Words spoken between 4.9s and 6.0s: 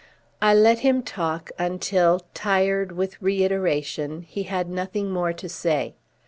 more to say.